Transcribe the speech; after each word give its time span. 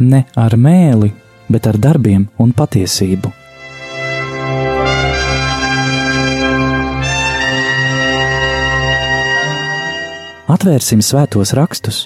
ne 0.00 0.24
ar 0.36 0.56
mēli, 0.56 1.12
bet 1.48 1.66
ar 1.70 1.78
darbiem 1.78 2.26
un 2.38 2.52
patiesību. 2.56 3.32
Atvērsim 10.54 11.00
svētos 11.02 11.54
rakstus 11.56 12.04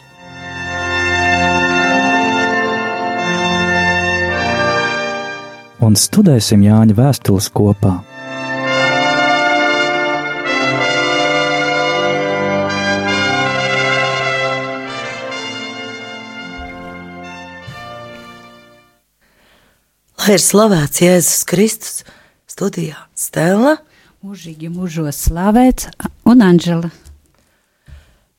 un 5.88 5.96
studēsim 5.96 6.62
Jāņa 6.66 6.96
vēstules 6.98 7.48
kopā. 7.54 7.98
Lai 20.28 20.34
ir 20.36 20.42
slavēts 20.44 21.00
Jēzus 21.00 21.44
Kristus, 21.48 22.02
studijā 22.52 22.98
Stela. 23.16 23.78
Mūžīgi 24.20 24.68
mūžos 24.68 25.22
slavēts 25.24 25.88
un 26.28 26.44
Anžela. 26.44 26.90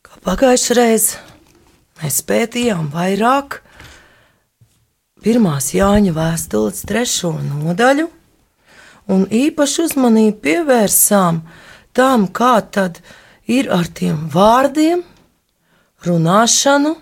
Kā 0.05 0.21
pagājušajā 0.21 0.77
reizē 0.77 1.23
mēs 2.03 2.21
pētījām 2.29 2.91
vairāk 2.93 3.63
pirmās 5.25 5.73
Jāņa 5.73 6.13
vēstules 6.13 6.85
trešo 6.85 7.33
nodaļu, 7.41 8.05
un 9.09 9.25
īpaši 9.25 9.89
uzmanību 9.89 10.37
pievērsām 10.45 11.41
tam, 11.97 12.29
kā 12.29 12.59
tad 12.69 13.01
ir 13.49 13.73
ar 13.73 13.89
tiem 13.89 14.27
vārdiem, 14.29 15.07
runāšanu 16.05 16.99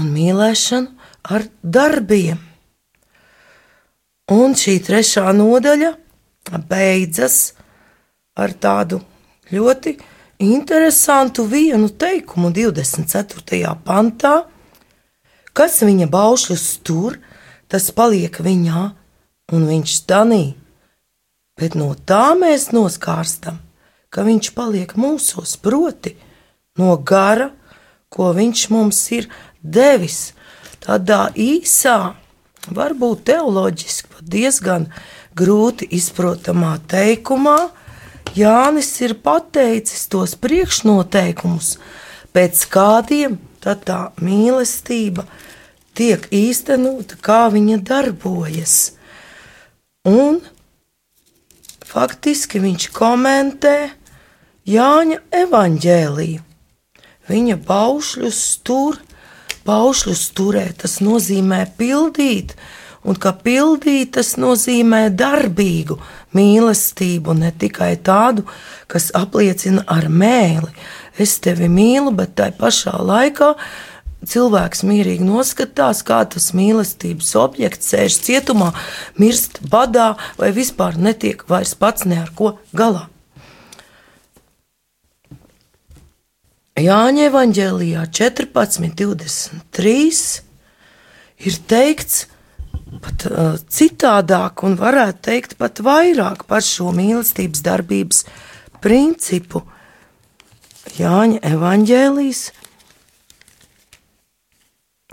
un 0.00 0.14
mīlēšanu 0.16 1.10
ar 1.28 1.52
darbiem. 1.60 2.46
Un 4.30 4.52
šī 4.54 4.76
trešā 4.86 5.32
nodaļa 5.34 5.88
beidzas 6.70 7.38
ar 8.38 8.52
tādu 8.54 9.00
ļoti 9.50 9.96
interesantu 10.46 11.48
vienu 11.50 11.88
teikumu 11.90 12.52
24. 12.54 13.72
pantā, 13.82 14.34
kas 15.50 15.80
viņa 15.82 16.06
baušļus 16.12 16.66
tur, 16.86 17.16
tas 17.66 17.90
paliek 17.90 18.38
viņā, 18.38 18.84
un 19.50 19.66
viņš 19.66 19.96
stanī. 19.98 20.44
Bet 21.58 21.74
no 21.74 21.90
tā 21.98 22.36
mēs 22.38 22.68
noskārstam, 22.70 23.58
ka 24.14 24.22
viņš 24.22 24.52
paliek 24.54 24.94
mūsos, 24.94 25.56
proti, 25.58 26.14
no 26.78 26.94
gara, 26.94 27.50
ko 28.06 28.30
viņš 28.38 28.62
mums 28.70 29.02
ir 29.18 29.26
devis, 29.58 30.30
tādā 30.78 31.26
īsā, 31.34 32.14
varbūt 32.70 33.26
teoloģiski 33.26 34.09
diezgan 34.22 34.88
grūti 35.36 35.88
izprotamā 35.96 36.76
teikumā. 36.90 37.58
Jānis 38.36 38.92
ir 39.02 39.16
pateicis 39.24 40.06
tos 40.10 40.36
priekšnoteikumus, 40.38 41.76
pēc 42.34 42.64
kādiem 42.70 43.38
tā 43.60 44.00
mīlestība 44.22 45.26
tiek 45.98 46.28
īstenota, 46.30 47.18
kā 47.20 47.48
viņa 47.52 47.80
darbojas. 47.82 48.76
Un 50.06 50.40
faktiski 51.84 52.62
viņš 52.62 52.90
komentē 52.94 53.90
Jāņa 54.70 55.16
evaņģēliju. 55.34 56.42
Viņa 57.30 57.56
paušļus 57.66 58.40
tur, 58.66 58.98
paušļus 59.66 60.24
turēt, 60.36 60.82
tas 60.82 60.98
nozīmē 61.02 61.62
pildīt, 61.78 62.52
un 63.04 63.20
ka 63.20 63.32
pildīt 63.44 64.14
tas 64.16 64.34
nozīmē 64.40 65.08
darbīgu 65.16 65.98
mīlestību, 66.36 67.36
ne 67.38 67.52
tikai 67.52 67.94
tādu, 68.04 68.46
kas 68.90 69.10
apliecina 69.16 69.84
ar 69.88 70.08
mēli. 70.08 70.72
Es 71.20 71.38
tevi 71.42 71.68
mīlu, 71.68 72.12
bet 72.16 72.34
tai 72.38 72.50
pašā 72.56 72.96
laikā 73.04 73.54
cilvēks 74.28 74.82
mierīgi 74.84 75.24
noskatās, 75.24 76.02
kā 76.04 76.24
tas 76.28 76.52
mīlestības 76.56 77.34
objekts 77.40 77.88
sēž 77.92 78.18
cietumā, 78.26 78.72
mirst 79.20 79.60
badā 79.72 80.16
vai 80.38 80.50
vispār 80.56 80.96
netiek 81.00 81.44
vairs 81.48 81.74
pats 81.74 82.04
ne 82.08 82.16
ar 82.20 82.30
ko 82.36 82.58
galā. 82.76 83.08
Jāņa 86.80 87.22
evanģēlijā 87.28 88.02
14.23 88.16 90.42
ir 91.44 91.54
teikts 91.68 92.26
pat 92.98 93.26
uh, 93.30 93.52
citādāk, 93.70 94.64
un 94.66 94.74
varētu 94.80 95.22
teikt 95.28 95.54
pat 95.60 95.82
vairāk 95.84 96.46
par 96.50 96.64
šo 96.66 96.90
mīlestības 96.96 97.62
darbības 97.66 98.24
principu. 98.82 99.62
Jāņa 100.98 101.38
evanģēlijas 101.52 102.42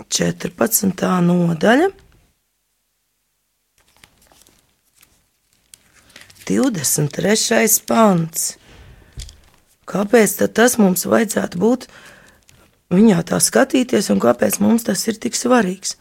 14. 0.08 1.08
nodaļa. 1.28 1.90
23. 6.48 7.68
pants. 7.84 8.54
Kāpēc 9.88 10.36
tas 10.56 10.78
mums 10.80 11.04
vajadzētu 11.08 11.60
būt 11.60 11.86
viņā 12.92 13.20
tā 13.28 13.40
skatīties, 13.40 14.08
un 14.12 14.20
kāpēc 14.20 14.56
mums 14.64 14.86
tas 14.88 15.04
ir 15.08 15.20
tik 15.20 15.36
svarīgs? 15.36 15.98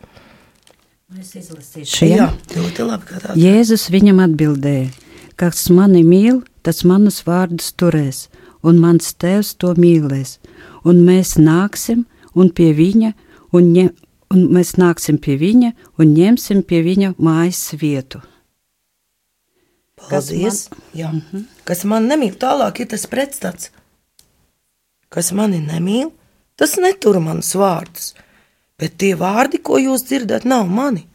Es 1.16 1.29
izlasīšu, 1.40 2.03
ja? 2.03 2.16
Jā, 2.18 2.25
ļoti 2.51 2.84
labi. 2.84 3.06
ka 3.07 3.19
tā- 3.23 3.35
Jēzus 3.40 3.88
viņam 3.94 4.19
atbildēja: 4.25 4.90
Kas 5.40 5.69
mani 5.69 6.03
mīl, 6.03 6.41
tas 6.63 6.84
manus 6.84 7.22
vārdus 7.23 7.72
turēs, 7.72 8.28
un 8.62 8.81
mans 8.84 9.13
tēvs 9.13 9.56
to 9.57 9.73
mīlēs. 9.75 10.38
Un 10.84 11.06
mēs 11.07 11.38
nāksim 11.40 12.03
un 12.35 12.50
pie 12.50 12.73
viņa, 12.73 13.13
un, 13.53 13.72
ņem, 13.73 13.94
un 14.34 14.47
mēs 14.51 14.75
nāksim 14.75 15.18
pie 15.18 15.38
viņa 15.38 15.72
un 15.97 16.13
ņemsim 16.13 16.63
pie 16.68 16.84
viņa 16.84 17.16
mājas 17.16 17.63
vietu. 17.79 18.22
Paldies! 19.95 20.69
Man, 20.69 20.81
jā, 20.94 21.09
mm 21.13 21.22
-hmm. 21.31 21.44
Kas 21.63 21.84
man 21.85 22.07
nemīl, 22.07 22.35
tālāk 22.35 22.81
ir 22.81 22.88
tas 22.88 23.07
pretstats. 23.07 23.72
Kas 25.09 25.31
mani 25.31 25.59
nemīl, 25.59 26.12
tas 26.57 26.75
netur 26.75 27.19
manus 27.19 27.56
vārdus. 27.56 28.13
Bet 28.77 28.99
tie 29.01 29.15
vārdi, 29.17 29.57
ko 29.57 29.79
jūs 29.81 30.05
dzirdat, 30.05 30.45
nav 30.45 30.67
mani, 30.69 31.07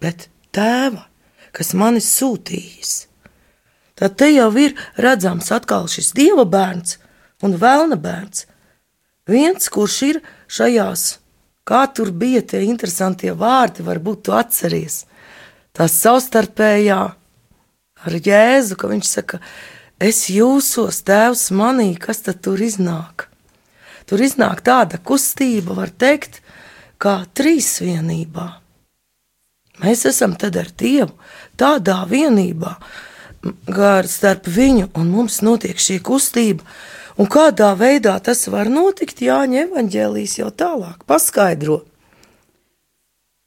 bet 0.00 0.28
tēva, 0.56 1.04
kas 1.52 1.74
mani 1.76 2.00
sūtījis. 2.00 2.94
Tad 3.94 4.16
te 4.18 4.30
jau 4.32 4.48
ir 4.58 4.74
redzams 4.98 5.52
atkal 5.54 5.86
šis 5.90 6.14
dieva 6.16 6.46
bērns 6.48 6.96
un 7.44 7.58
vēlna 7.60 7.98
bērns. 8.00 8.46
Viens, 9.30 9.68
kurš 9.72 9.98
ir 10.08 10.20
šajās, 10.50 11.04
kā 11.68 11.84
tur 11.94 12.10
bija 12.12 12.42
tie 12.44 12.64
interesantie 12.66 13.32
vārdi, 13.36 13.84
varbūt 13.86 14.24
tu 14.26 14.34
atceries. 14.36 15.04
Tā 15.74 15.86
savstarpējā 15.90 16.98
ar 18.04 18.16
Jēzu, 18.28 18.76
ka 18.80 18.90
viņš 18.90 19.08
saka, 19.08 19.40
es 20.00 20.26
jūsos, 20.32 21.00
tēvs 21.06 21.48
manī, 21.56 21.94
kas 22.00 22.24
tad 22.26 22.42
tur 22.44 22.60
iznāk? 22.60 23.28
Tur 24.04 24.20
iznāk 24.20 24.60
tāda 24.66 25.00
kustība, 25.00 25.76
var 25.78 25.88
teikt, 25.88 26.42
kā 27.02 27.16
trīsvienībā. 27.36 28.48
Mēs 29.82 30.04
esam 30.06 30.36
tad 30.38 30.56
ar 30.60 30.70
Dievu 30.78 31.12
tādā 31.58 32.02
vienībā, 32.10 32.76
kā 33.68 33.94
starp 34.08 34.46
viņu 34.48 34.92
un 34.94 35.10
mums 35.10 35.40
notiek 35.44 35.80
šī 35.80 35.98
kustība. 36.04 36.62
Un 37.18 37.28
kādā 37.30 37.70
veidā 37.78 38.16
tas 38.22 38.46
var 38.50 38.70
notikt, 38.70 39.22
Jāņa 39.22 39.68
evanģēlijas 39.68 40.38
jau 40.40 40.50
tālāk 40.50 41.04
paskaidro. 41.06 41.82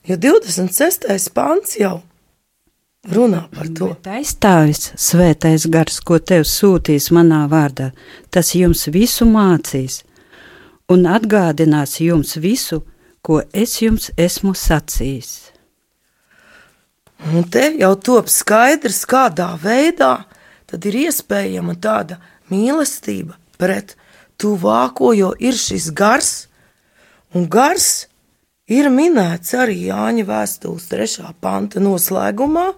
Jo 0.08 0.16
26. 0.16 1.32
pāns 1.36 1.76
jau 1.76 1.98
runā 3.12 3.44
par 3.52 3.68
to. 3.76 3.90
Aizstāvis 4.08 4.94
svētais 4.96 5.68
gars, 5.72 6.00
ko 6.00 6.20
tev 6.20 6.46
sūtīs 6.48 7.10
manā 7.16 7.44
vārdā, 7.52 7.92
tas 8.32 8.54
jums 8.56 8.88
visu 8.94 9.28
mācīs 9.28 10.04
un 10.88 11.04
atgādinās 11.12 11.98
jums 12.00 12.38
visu, 12.40 12.82
ko 13.28 13.42
es 13.52 13.82
jums 13.82 14.08
esmu 14.16 14.54
sacījis. 14.56 15.32
Un 17.34 17.44
te 17.52 17.74
jau 17.76 17.92
top 18.00 18.30
skaidrs, 18.32 19.02
kādā 19.10 19.50
veidā 19.60 20.14
tad 20.70 20.86
ir 20.88 20.96
iespējama 21.08 21.76
tāda 21.84 22.22
mīlestība 22.52 23.36
pret 23.60 23.96
tuvāko, 24.40 25.12
jo 25.18 25.34
ir 25.44 25.58
šis 25.58 25.90
gars, 25.98 26.32
un 27.36 27.50
gars 27.52 28.08
ir 28.70 28.88
minēts 28.94 29.56
arī 29.58 29.88
Jāņa 29.90 30.28
vēstules 30.28 30.88
3. 30.92 31.32
panta 31.44 31.84
noslēgumā. 31.84 32.70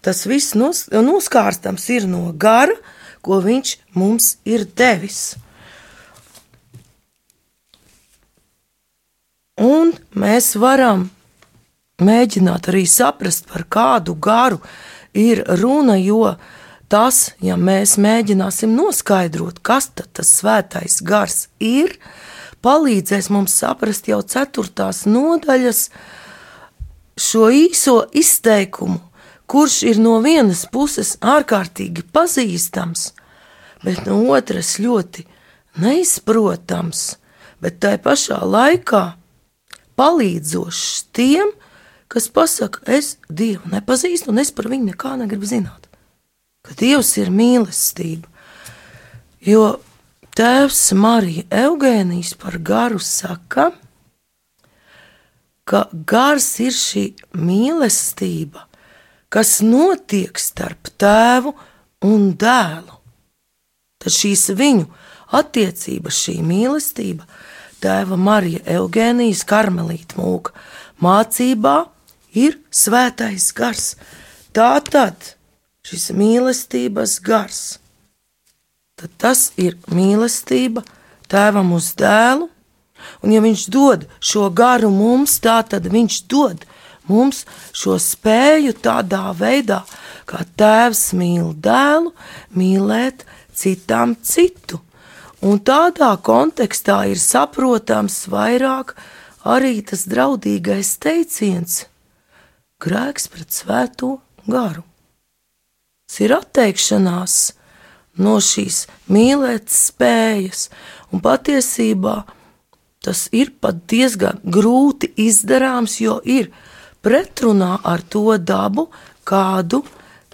Tas 0.00 0.24
viss 0.24 0.54
nos, 0.56 0.86
noskārstams 0.88 1.84
ir 1.92 2.06
no 2.08 2.30
gara, 2.32 2.76
ko 3.20 3.42
viņš 3.44 3.76
mums 3.98 4.36
ir 4.48 4.64
devis. 4.76 5.34
Un 9.60 9.92
mēs 10.16 10.54
varam 10.56 11.10
mēģināt 12.00 12.70
arī 12.70 12.86
saprast, 12.88 13.44
par 13.50 13.66
kādu 13.68 14.14
garu 14.16 14.56
ir 15.12 15.42
runa, 15.60 15.98
jo 16.00 16.36
tas, 16.88 17.34
ja 17.44 17.58
mēs 17.60 17.98
mēģināsim 18.00 18.72
noskaidrot, 18.72 19.60
kas 19.60 19.90
tas 19.92 20.32
svētais 20.40 21.02
gars 21.04 21.50
ir, 21.60 21.92
palīdzēs 22.64 23.28
mums 23.28 23.58
saprast 23.60 24.08
jau 24.08 24.22
ceturtās 24.24 25.04
nodaļas 25.04 25.84
šo 27.20 27.50
īso 27.52 27.98
izteikumu, 28.16 28.96
kurš 29.44 29.82
ir 29.92 30.00
no 30.00 30.16
vienas 30.24 30.64
puses 30.72 31.18
ārkārtīgi 31.20 32.08
pazīstams, 32.14 33.10
bet 33.84 34.06
no 34.08 34.22
otras 34.32 34.78
ļoti 34.80 35.28
neizprotams, 35.84 37.06
bet 37.60 37.80
tai 37.84 37.98
pašā 38.00 38.40
laikā 38.40 39.19
palīdzošs 40.00 41.10
tiem, 41.16 41.52
kas 42.10 42.30
pasaka, 42.32 42.82
es 42.88 43.18
Dievu 43.28 43.70
nepazīstu 43.74 44.32
un 44.32 44.40
es 44.42 44.50
par 44.54 44.70
viņu 44.72 44.94
nekā 44.94 45.14
negribu 45.20 45.46
zināt. 45.46 45.86
Ka 46.64 46.74
Dievs 46.80 47.12
ir 47.20 47.30
mīlestība. 47.32 48.28
Jo 49.44 49.78
tēvs 50.36 50.90
Marija 50.96 51.46
Eugēnijas 51.66 52.34
par 52.40 52.58
garu 52.64 53.00
saka, 53.00 53.70
ka 55.64 55.86
gars 55.92 56.48
ir 56.64 56.74
šī 56.74 57.04
mīlestība, 57.38 58.66
kas 59.30 59.60
notiek 59.62 60.40
starp 60.40 60.90
tēvu 60.98 61.54
un 62.08 62.32
dēlu. 62.40 62.96
Tad 64.00 64.16
šīs 64.16 64.48
viņu 64.56 64.88
attiecības, 65.38 66.18
šī 66.24 66.40
mīlestība, 66.42 67.28
tēva 67.82 68.18
Marija 68.20 68.62
Eugēnijas 68.78 69.42
karmelīta 69.48 70.20
mūka 70.20 70.54
mācībā 71.02 71.76
ir 72.36 72.58
svētais 72.70 73.50
gars. 73.56 73.94
Tā 74.54 74.72
tad 74.86 75.34
šis 75.86 76.10
mīlestības 76.14 77.18
gars, 77.24 77.60
tad 78.98 79.14
tas 79.18 79.50
ir 79.58 79.78
mīlestība 79.90 80.84
tēvam 81.30 81.72
uz 81.76 81.92
dēlu, 81.98 82.50
un 83.24 83.32
ja 83.32 83.40
viņš 83.42 83.64
dod 83.72 84.04
šo 84.20 84.50
garu 84.52 84.90
mums, 84.92 85.38
tā 85.40 85.60
tad 85.66 85.88
viņš 85.90 86.20
dod 86.30 86.66
mums 87.10 87.44
šo 87.72 87.96
spēju 88.02 88.76
tādā 88.84 89.30
veidā, 89.36 89.80
kā 90.28 90.44
tēvs 90.58 91.10
mīl 91.18 91.54
dēlu, 91.56 92.12
mīlēt 92.54 93.24
citam 93.56 94.14
citu. 94.22 94.82
Un 95.40 95.56
tādā 95.64 96.10
kontekstā 96.20 97.06
ir 97.08 97.20
saprotams 97.20 98.26
vairāk 98.28 98.92
arī 99.48 99.80
tas 99.88 100.04
draudīgais 100.04 100.98
teiciens- 101.00 101.86
grēks 102.84 103.28
pret 103.32 103.48
svēto 103.48 104.20
garu. 104.46 104.84
Tas 106.08 106.20
ir 106.20 106.30
atteikšanās 106.36 107.52
no 108.18 108.36
šīs 108.36 108.86
mīlēt 109.08 109.72
spējas, 109.72 110.68
un 111.12 111.20
patiesībā 111.20 112.24
tas 113.00 113.28
ir 113.32 113.50
pat 113.60 113.86
diezgan 113.86 114.40
grūti 114.44 115.14
izdarāms, 115.16 116.00
jo 116.00 116.20
ir 116.24 116.50
pretrunā 117.02 117.80
ar 117.82 118.02
to 118.02 118.36
dabu, 118.36 118.90
kādu 119.24 119.86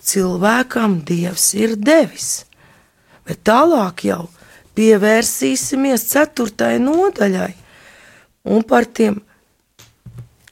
cilvēkam 0.02 1.04
Dievs 1.04 1.54
ir 1.54 1.76
devis. 1.76 2.44
Bet 3.26 3.44
tālāk 3.44 4.02
jau 4.04 4.28
pievērsīsimies 4.76 6.06
ceturtajai 6.12 6.80
nodaļai 6.82 7.52
un 8.54 8.62
par 8.62 8.86
tiem 8.86 9.20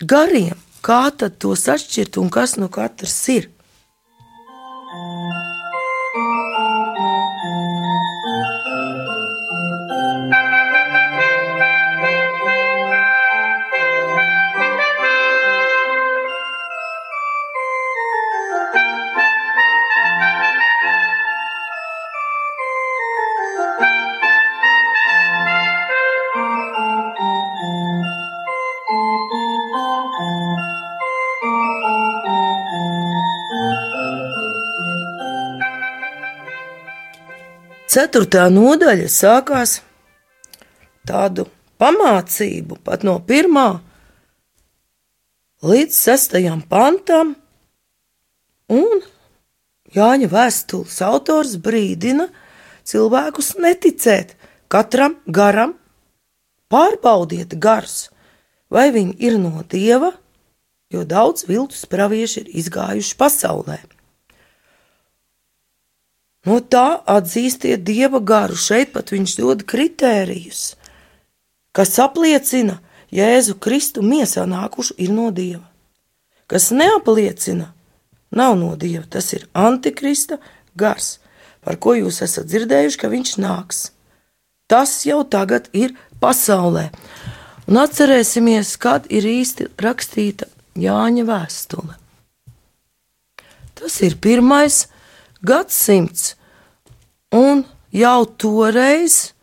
gariem, 0.01 0.57
kā 0.85 1.09
tad 1.17 1.39
tos 1.41 1.69
atšķirt 1.71 2.19
un 2.23 2.31
kas 2.33 2.57
no 2.61 2.71
katras 2.73 3.17
ir. 3.33 3.51
Ceturtā 37.95 38.49
nodaļa 38.51 39.07
sākās 39.07 39.77
tādu 41.07 41.45
pamācību 41.79 42.81
pat 42.83 43.05
no 43.07 43.21
pirmā 43.23 43.69
līdz 45.63 45.95
sestajam 45.95 46.65
pantam, 46.67 47.37
un 48.67 49.05
Jāņa 49.95 50.27
vēstules 50.27 50.97
autors 51.07 51.55
brīdina 51.63 52.27
cilvēkus 52.83 53.53
neticēt 53.63 54.35
katram 54.67 55.15
garam, 55.31 55.77
pārbaudiet 56.67 57.55
garus, 57.63 58.09
vai 58.67 58.89
viņi 58.91 59.15
ir 59.23 59.39
no 59.39 59.63
dieva, 59.71 60.11
jo 60.91 61.07
daudz 61.07 61.47
viltus 61.47 61.87
pravieši 61.87 62.43
ir 62.43 62.51
izgājuši 62.65 63.15
pasaulē. 63.21 63.79
No 66.45 66.61
tā 66.61 67.01
atzīstiet 67.09 67.85
dieva 67.85 68.21
garu. 68.21 68.57
Šeit 68.57 68.93
pat 68.93 69.13
viņš 69.15 69.37
dod 69.41 69.65
kritērijus, 69.69 70.75
kas 71.73 71.97
apliecina 72.03 72.81
Jēzu 73.15 73.57
Kristu 73.63 74.03
miesā 74.05 74.45
nākušu 74.49 74.97
ir 74.99 75.13
no 75.15 75.31
dieva. 75.33 75.65
Kas 76.51 76.69
neapliecina, 76.75 77.71
nav 78.35 78.57
no 78.61 78.75
dieva. 78.77 79.07
Tas 79.09 79.33
ir 79.33 79.47
antikrista 79.55 80.41
gars, 80.77 81.19
par 81.65 81.79
ko 81.81 81.95
jūs 81.97 82.21
esat 82.27 82.51
dzirdējuši, 82.51 83.01
ka 83.01 83.13
viņš 83.13 83.37
nāks. 83.41 83.85
Tas 84.69 85.05
jau 85.07 85.23
tagad 85.25 85.71
ir 85.73 85.95
pasaulē. 86.21 86.91
Un 87.71 87.81
atcerēsimies, 87.81 88.75
kad 88.77 89.07
ir 89.09 89.25
īsti 89.25 89.71
rakstīta 89.81 90.51
Jāņa 90.77 91.25
vēstule. 91.29 91.95
Tas 93.79 94.01
ir 94.03 94.17
pirmais 94.19 94.85
gadsimts, 95.47 96.35
un 97.35 97.65
jau 97.95 98.21
toreiz 98.41 99.35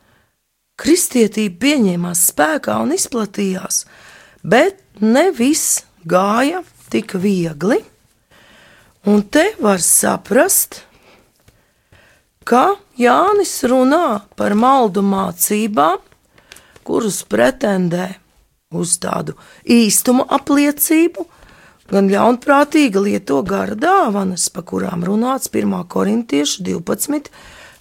kristietība 0.81 1.60
pieņēmās 1.62 2.25
spēkā 2.31 2.77
un 2.81 2.93
izplatījās, 2.96 3.86
bet 4.41 4.81
ne 5.01 5.29
viss 5.36 5.84
gāja 6.10 6.63
tik 6.91 7.15
viegli. 7.22 7.79
Un 9.10 9.24
te 9.34 9.48
var 9.62 9.81
saprast, 9.81 10.84
ka 12.46 12.75
Jānis 13.00 13.53
runā 13.70 14.22
par 14.38 14.53
maldu 14.58 15.01
mācībām, 15.05 16.01
kurus 16.86 17.22
pretendē 17.29 18.12
uz 18.77 18.98
tādu 19.01 19.36
īstuma 19.65 20.25
apliecību, 20.38 21.25
gan 21.91 22.07
ļaunprātīgi 22.12 23.01
lieto 23.03 23.41
gara 23.48 23.75
dāvanas, 23.75 24.48
pa 24.53 24.63
kurām 24.63 25.03
runāts 25.07 25.51
1. 25.51 25.75
korintiešu 25.91 26.63
12, 26.63 27.27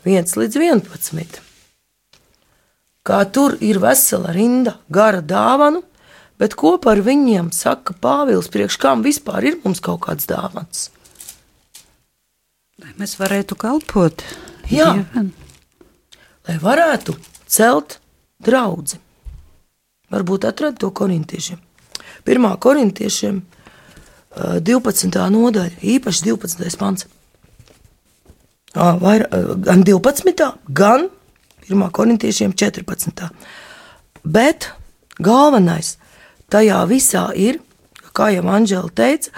1 0.04 0.34
līdz 0.42 0.58
11. 0.58 1.40
Kā 3.06 3.20
tur 3.32 3.56
ir 3.64 3.78
vesela 3.80 4.34
rinda 4.34 4.76
gara 4.92 5.22
dāvanu, 5.22 5.84
bet 6.40 6.56
ko 6.58 6.74
par 6.82 7.00
viņiem 7.04 7.52
saka 7.54 7.94
Pāvils, 7.96 8.50
priekš 8.52 8.76
kam 8.80 9.04
vispār 9.06 9.46
ir 9.50 9.60
mums 9.64 9.80
kaut 9.84 10.02
kāds 10.08 10.28
dāvans? 10.28 10.88
Lai 12.80 12.92
mēs 12.96 13.16
varētu 13.20 13.56
kalpot 13.60 14.24
Jā, 14.72 14.92
Dievam. 14.96 15.32
lai 16.48 16.56
varētu 16.60 17.16
celt 17.50 17.98
draugu. 18.40 18.98
Varbūt 20.10 20.46
atradu 20.48 20.80
to 20.80 20.90
korintiešiem. 20.90 21.60
Pirmā 22.26 22.54
korintiešiem 22.58 23.42
12. 24.36 25.10
nodaļa, 25.34 25.80
īpaši 25.82 26.28
12. 26.28 26.76
pants. 26.78 27.06
Vair, 28.74 29.26
gan 29.66 29.82
12. 29.82 30.52
gan 30.68 31.08
1. 31.66 31.90
korintiešiem 31.90 32.52
14. 32.54 33.26
Bet 34.22 34.70
galvenais 35.18 35.96
tajā 36.50 36.84
visā 36.90 37.24
ir, 37.34 37.58
kā 38.14 38.30
jau 38.34 38.46
Anģela 38.50 38.90
teica, 38.94 39.34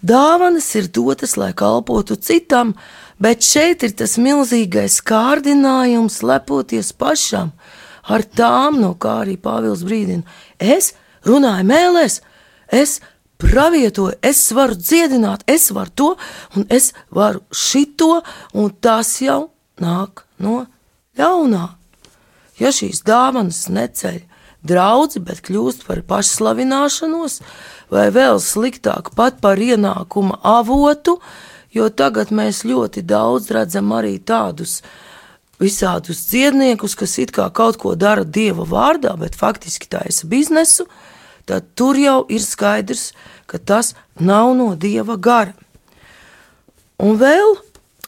dāvanas 0.00 0.68
ir 0.76 0.88
dotas, 0.88 1.36
lai 1.36 1.52
kalpotu 1.52 2.16
citam, 2.16 2.74
bet 3.20 3.44
šeit 3.44 3.84
ir 3.84 3.92
tas 3.96 4.16
milzīgais 4.20 5.00
kārdinājums 5.04 6.22
lepoties 6.24 6.92
pašam 6.92 7.52
ar 8.08 8.24
tām, 8.24 8.80
no 8.80 8.94
kā 8.96 9.20
arī 9.26 9.36
Pāvils 9.36 9.84
brīdina. 9.84 10.24
Es 10.56 10.94
runāju 11.28 11.68
mēlēs, 11.68 12.20
es 12.72 13.00
pravietoju, 13.40 14.18
es 14.22 14.42
varu 14.56 14.76
dziedināt, 14.78 15.44
es 15.50 15.70
varu 15.74 15.94
to, 15.94 16.10
un 16.56 16.66
es 16.68 16.92
varu 17.10 17.42
šito, 17.50 18.20
un 18.52 18.70
tas 18.80 19.16
jau 19.22 19.50
nāk 19.80 20.24
no 20.38 20.64
ļaunā. 21.18 21.66
Ja 22.60 22.72
šīs 22.76 23.02
dāvanas 23.06 23.66
neceļ 23.72 24.20
draudzi, 24.66 25.22
bet 25.24 25.40
kļūst 25.46 25.86
par 25.88 26.02
pašslavināšanos, 26.08 27.40
vai 27.92 28.08
vēl 28.14 28.40
sliktāk 28.44 29.14
pat 29.16 29.40
par 29.40 29.60
ienākuma 29.60 30.38
avotu, 30.44 31.18
jo 31.72 31.88
tagad 31.88 32.32
mēs 32.34 32.64
ļoti 32.68 33.04
daudz 33.06 33.50
redzam 33.54 33.92
arī 33.96 34.18
tādus 34.18 34.80
visādus 35.60 36.24
dziedniekus, 36.30 36.96
kas 36.96 37.18
it 37.20 37.32
kā 37.36 37.50
kaut 37.52 37.78
ko 37.80 37.94
dara 37.94 38.24
dieva 38.24 38.64
vārdā, 38.68 39.12
bet 39.20 39.36
faktiski 39.36 39.88
taisa 39.92 40.28
biznesu, 40.28 40.86
tad 41.50 41.66
tur 41.74 41.98
jau 41.98 42.20
ir 42.30 42.42
skaidrs, 42.44 43.10
ka 43.50 43.58
tas 43.58 43.94
nav 44.22 44.54
no 44.54 44.68
dieva 44.78 45.16
gara. 45.18 45.56
Un 47.02 47.18
vēl 47.18 47.56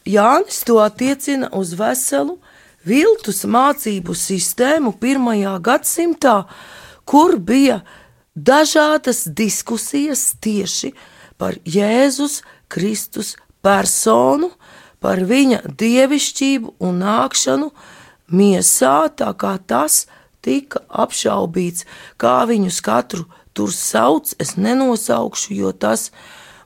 Jānis 0.07 0.63
to 0.67 0.79
attiecina 0.83 1.49
uz 1.59 1.73
veselu 1.79 2.37
viltus 2.87 3.43
mācību 3.47 4.15
sistēmu 4.15 4.95
pirmajā 5.03 5.57
gadsimtā, 5.67 6.37
kur 7.03 7.35
bija 7.39 7.81
dažādas 8.35 9.25
diskusijas 9.27 10.37
tieši 10.43 10.93
par 11.39 11.59
Jēzus 11.67 12.43
Kristus 12.71 13.35
personu, 13.63 14.53
par 15.03 15.23
viņa 15.27 15.65
dievišķību 15.79 16.77
un 16.79 17.03
nākšanu 17.03 17.73
miesā, 18.31 19.11
tā 19.19 19.35
kā 19.35 19.57
tas 19.67 20.05
tika 20.45 20.83
apšaubīts, 21.05 21.87
kā 22.21 22.43
viņus 22.51 22.81
katru 22.85 23.27
tur 23.53 23.73
sauc, 23.73 24.33
es 24.41 24.57
nenosaukšu, 24.57 25.53
jo 25.55 25.73
tas 25.73 26.11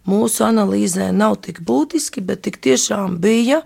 mūsu 0.07 0.45
analīzē 0.47 1.11
nav 1.13 1.41
tik 1.43 1.61
būtiski, 1.67 2.23
bet 2.23 2.45
tik 2.47 2.61
tiešām 2.63 3.19
bija 3.23 3.63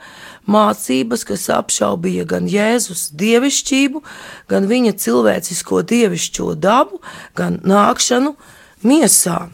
mācības, 0.50 1.25
kas 1.29 1.47
apšaubīja 1.52 2.26
gan 2.29 2.49
Jēzus 2.50 3.11
dievišķību, 3.21 4.02
gan 4.50 4.69
viņa 4.71 4.97
cilvēcisko 5.05 5.85
dievišķo 5.93 6.55
dabu, 6.57 7.02
gan 7.37 7.61
nākšanu 7.61 8.35
miesā. 8.83 9.50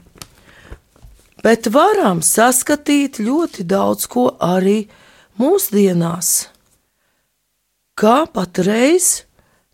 Bet 1.43 1.69
varam 1.71 2.23
saskatīt 2.27 3.21
ļoti 3.23 3.67
daudz 3.69 4.07
ko 4.11 4.31
arī 4.43 4.87
mūsdienās. 5.39 6.49
Kā 7.97 8.25
patreiz 8.29 9.26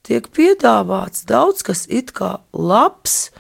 tiek 0.06 0.28
piedāvāts 0.35 1.26
daudz 1.28 1.62
kas 1.66 1.87
it 1.88 2.12
kā 2.16 2.37
labs, 2.52 3.30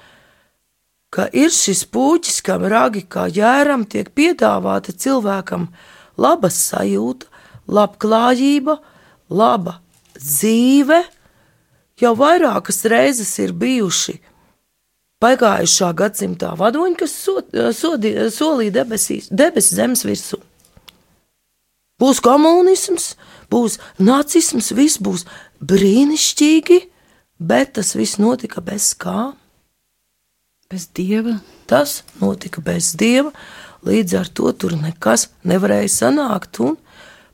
ka 1.12 1.28
ir 1.32 1.52
šis 1.52 1.84
puķis, 1.92 2.40
kam 2.46 2.64
ragi 2.70 3.04
kā 3.04 3.26
jēram 3.28 3.84
tiek 3.84 4.10
piedāvāta 4.16 4.94
cilvēkam 4.96 5.68
laba 6.16 6.50
sajūta, 6.52 7.28
labklājība, 7.68 8.78
laba 9.30 9.80
dzīve. 10.16 11.02
Jau 12.02 12.14
vairākas 12.18 12.82
reizes 12.90 13.34
ir 13.38 13.52
bijuši 13.54 14.16
pagājušā 15.22 15.92
gadsimtā 15.94 16.54
vadoņi, 16.58 16.96
kas 16.98 17.12
sodi, 17.78 18.14
solīja 18.34 18.80
debesīs, 18.80 19.28
debesis 19.30 19.76
zemes 19.78 20.02
virsū. 20.08 20.40
Būs 22.02 22.18
komunisms, 22.24 23.12
būs 23.52 23.78
nacisms, 24.02 24.72
viss 24.74 24.98
būs 24.98 25.22
brīnišķīgi, 25.62 26.80
bet 27.38 27.76
tas 27.78 27.94
viss 27.94 28.18
notika 28.18 28.64
bez 28.64 28.90
kā 28.98 29.30
Bez 30.72 30.86
dieva. 30.96 31.34
Tas 31.68 31.98
notika 32.16 32.62
bez 32.64 32.94
dieva, 32.96 33.28
līdz 33.84 34.14
ar 34.16 34.28
to 34.32 34.54
tur 34.56 34.72
nekas 34.80 35.26
nevarēja 35.44 35.90
sanākt, 35.92 36.62
un 36.64 36.78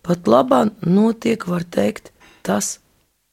pat 0.02 0.26
labāk 0.26 0.72
notiek, 0.82 1.46
var 1.46 1.62
teikt, 1.62 2.10
tas 2.42 2.80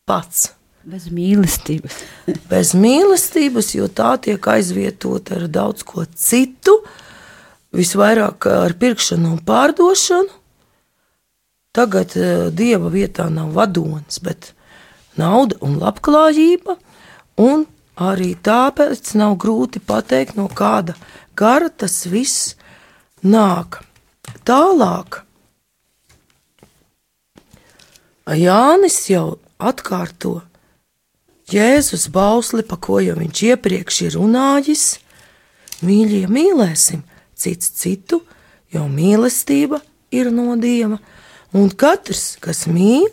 pats. 0.06 0.51
Bez 0.86 1.08
mīlestības. 1.10 1.98
bez 2.51 2.75
mīlestības, 2.77 3.72
jo 3.80 3.89
tā 3.89 4.12
tiek 4.22 4.46
aizvietota 4.54 5.39
ar 5.39 5.48
daudz 5.50 5.82
ko 5.89 6.06
citu, 6.06 6.77
visvairāk 7.74 8.46
ar 8.51 8.77
pirkšanu 8.77 9.34
un 9.34 9.42
pārdošanu. 9.42 10.45
Tagad 11.75 12.15
uh, 12.15 12.50
dieva 12.55 12.89
vietā 12.94 13.27
nav 13.29 13.51
vadonis, 13.55 14.22
bet 14.24 14.53
nauda 15.20 15.60
un 15.65 15.79
labklājība, 15.82 16.77
un 17.44 17.65
Arī 17.96 18.34
tāpēc 18.44 19.13
nav 19.15 19.38
grūti 19.39 19.79
pateikt, 19.79 20.36
no 20.36 20.50
kāda 20.51 20.98
gara 21.36 21.70
tas 21.70 22.03
viss 22.12 22.55
nāk. 23.24 23.79
Tālāk. 24.44 25.22
Jānis 28.36 29.00
jau 29.08 29.38
atkārto 29.62 30.41
Jēzus 31.46 32.10
bausli, 32.10 32.65
pa 32.65 32.75
ko 32.75 33.00
jau 33.00 33.15
viņš 33.15 33.41
iepriekš 33.53 34.01
ir 34.08 34.15
runājis. 34.17 34.86
Mīļie, 35.86 36.25
mīlēsim 36.27 37.03
cits 37.38 37.70
citu, 37.79 38.24
jo 38.74 38.88
mīlestība 38.89 39.79
ir 40.12 40.34
no 40.34 40.58
dieva, 40.58 40.98
un 41.56 41.72
katrs, 41.72 42.36
kas 42.44 42.66
mīl, 42.68 43.08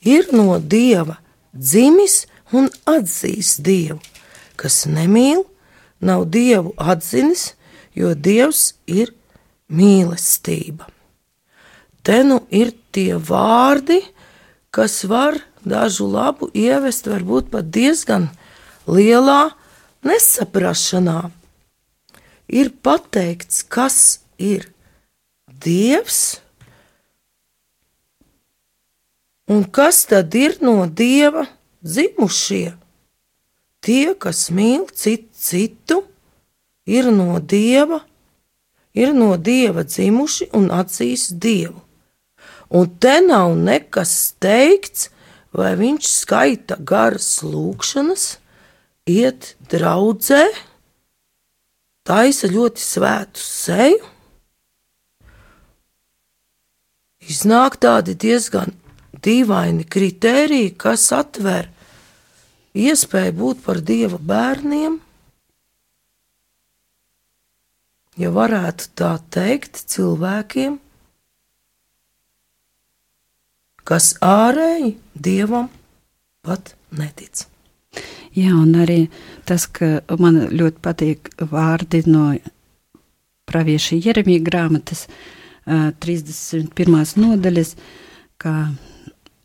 ir 0.00 0.32
no 0.32 0.56
dieva 0.58 1.18
dzimis 1.52 2.24
un 2.56 2.72
atzīst 2.88 3.60
dievu 3.66 4.00
kas 4.62 4.84
nemīl, 4.86 5.42
nav 6.02 6.26
dievu 6.30 6.74
atzinis, 6.78 7.52
jo 7.98 8.14
dievs 8.14 8.72
ir 8.86 9.12
mīlestība. 9.72 10.86
Te 12.06 12.22
nu 12.26 12.40
ir 12.50 12.72
tie 12.94 13.18
vārdi, 13.18 14.00
kas 14.74 15.02
var 15.10 15.38
dažu 15.66 16.08
labu 16.10 16.48
ievest, 16.54 17.06
varbūt 17.10 17.50
pat 17.52 17.70
diezgan 17.74 18.28
lielā 18.86 19.52
nesaprašanā. 20.06 21.30
Ir 22.52 22.72
pateikts, 22.84 23.62
kas 23.62 23.98
ir 24.38 24.66
dievs 25.46 26.41
un 29.48 29.64
kas 29.64 30.04
tad 30.10 30.34
ir 30.34 30.58
no 30.60 30.86
dieva 30.86 31.46
dzimušie. 31.82 32.76
Tie, 33.82 34.14
kas 34.14 34.46
mīl 34.54 34.86
citu, 34.94 35.32
citu 35.34 36.02
ir 36.86 37.10
no 37.10 37.40
dieva, 37.40 38.02
ir 38.94 39.14
no 39.14 39.36
dieva 39.36 39.82
dzimuši 39.82 40.52
un 40.54 40.70
atzīst 40.70 41.38
dievu. 41.42 41.80
Un 42.72 42.88
te 43.02 43.18
nav 43.20 43.56
nekas 43.58 44.34
teikts, 44.40 45.10
vai 45.52 45.74
viņš 45.76 46.08
skaita 46.08 46.78
garas 46.80 47.42
lūkšanas, 47.44 48.38
iet 49.10 49.54
draudzē, 49.68 50.46
taisa 52.08 52.48
ļoti 52.48 52.80
svētu 52.80 53.42
seju. 53.42 54.06
Iznāk 57.22 57.76
tādi 57.82 58.16
diezgan 58.18 58.72
dīvaini 59.22 59.86
kritēriji, 59.88 60.74
kas 60.80 61.08
atver 61.16 61.68
iespēja 62.74 63.34
būt 63.36 63.62
par 63.64 63.80
dieva 63.84 64.18
bērniem, 64.18 64.98
ja 68.20 68.32
varētu 68.32 68.90
tā 68.98 69.12
teikt, 69.32 69.84
cilvēkiem, 69.92 70.78
kas 73.88 74.12
ārēji 74.24 74.96
dievam 75.14 75.70
pat 76.46 76.74
netic. 76.96 77.46
Jā, 78.32 78.54
un 78.56 78.72
arī 78.80 79.10
tas, 79.44 79.66
ka 79.68 80.00
man 80.20 80.46
ļoti 80.48 80.80
patīk 80.80 81.32
vārdi 81.50 82.00
no 82.08 82.30
pravieša 83.50 83.98
Jeremija 84.00 84.40
grāmatas, 84.46 85.04
31. 85.66 87.02
nodaļas, 87.22 87.74
ka 88.40 88.54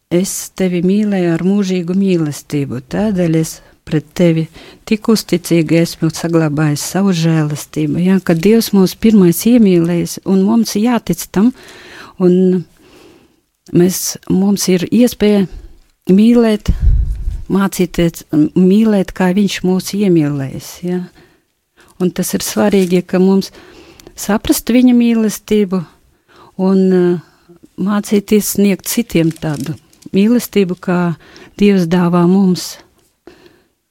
Es 0.07 0.53
tevi 0.55 0.79
mīlēju 0.87 1.33
ar 1.35 1.41
mūžīgu 1.43 1.91
mīlestību, 1.99 2.79
tādēļ 2.93 3.33
es 3.41 3.57
pret 3.87 4.05
tevi 4.15 4.45
tik 4.87 5.07
uzticīgi 5.11 5.81
esmu 5.81 6.07
saglabājis 6.15 6.83
savu 6.93 7.11
žēlastību. 7.11 7.99
Ja, 7.99 8.15
kad 8.23 8.39
Dievs 8.39 8.69
mūs 8.71 8.93
pirmais 8.95 9.41
iemīlējis, 9.49 10.21
un 10.23 10.45
mums 10.47 10.77
jātic 10.79 11.25
tam, 11.35 11.49
un 12.23 12.63
mēs, 13.75 14.15
mums 14.31 14.69
ir 14.71 14.85
iespēja 14.87 15.41
mīlēt, 16.07 16.71
mācīties 17.51 18.29
mīlēt, 18.55 19.11
kā 19.11 19.33
Viņš 19.35 19.57
mūs 19.67 19.91
iemīlējis. 19.97 20.69
Ja. 20.87 21.01
Un 21.99 22.13
tas 22.15 22.31
ir 22.37 22.47
svarīgi, 22.47 23.01
ka 23.03 23.19
mums 23.19 23.51
saprast 24.15 24.71
Viņa 24.71 24.95
mīlestību 24.95 25.81
un 26.63 27.19
mācīties 27.75 28.53
sniegt 28.55 28.87
citiem 28.87 29.35
tādu 29.35 29.75
mīlestību, 30.17 30.79
kā 30.81 30.99
Dievs 31.59 31.87
dāvā 31.91 32.25
mums. 32.29 32.75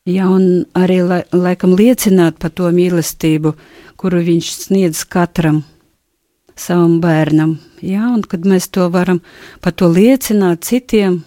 Jā, 0.06 0.28
un 0.30 0.66
arī 0.78 1.00
lai, 1.02 1.22
laikam 1.34 1.72
liecināt 1.74 2.36
par 2.42 2.52
to 2.54 2.68
mīlestību, 2.70 3.56
kuru 3.98 4.20
viņš 4.26 4.50
sniedz 4.66 5.02
katram 5.10 5.64
savam 6.56 7.00
bērnam. 7.02 7.56
Jā, 7.82 8.06
un 8.14 8.22
kad 8.22 8.46
mēs 8.48 8.70
to 8.72 8.86
varam 8.92 9.20
par 9.64 9.74
to 9.76 9.88
liecināt 9.92 10.64
citiem, 10.68 11.20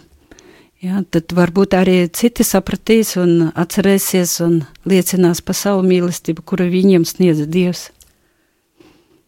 jā, 0.80 1.04
tad 1.12 1.32
varbūt 1.36 1.76
arī 1.76 1.96
citi 2.08 2.46
sapratīs 2.46 3.14
un 3.20 3.50
atcerēsies 3.52 4.36
un 4.46 4.60
liecinās 4.88 5.44
par 5.44 5.58
savu 5.58 5.84
mīlestību, 5.86 6.44
kuru 6.44 6.70
viņiem 6.72 7.04
sniedz 7.04 7.44
Dievs. 7.52 7.90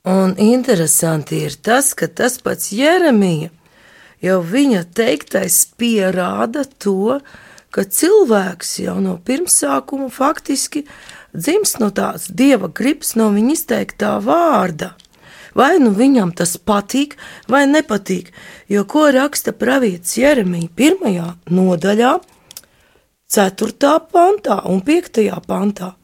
Un 0.08 0.32
interesanti 0.40 1.44
ir 1.46 1.54
tas, 1.62 1.92
ka 1.94 2.08
tas 2.08 2.40
pats 2.42 2.72
Jeremija 2.74 3.52
jau 4.22 4.40
viņa 4.46 4.84
teiktais 4.94 5.64
pierāda 5.78 6.64
to, 6.78 7.20
ka 7.72 7.84
cilvēks 7.84 8.76
jau 8.84 8.98
no 9.00 9.16
pirmsākuma 9.26 10.10
faktiski 10.12 10.84
dzimst 11.32 11.80
no 11.80 11.90
tās 11.94 12.28
dieva 12.28 12.68
gribas, 12.68 13.14
no 13.16 13.30
viņa 13.32 13.56
izteiktā 13.56 14.18
vārda. 14.24 14.92
Vai 15.56 15.76
nu 15.80 15.92
viņam 15.92 16.32
tas 16.36 16.54
patīk, 16.56 17.18
vai 17.48 17.66
nepatīk, 17.68 18.30
jo 18.72 18.84
ko 18.88 19.10
raksta 19.12 19.52
pravietis 19.52 20.16
Jeremija 20.16 20.70
pirmajā 20.76 21.26
nodaļā, 21.52 22.12
4. 23.32 23.92
pantā 24.12 24.58
un 24.68 24.80
5. 24.84 25.20
pantā. 25.48 25.94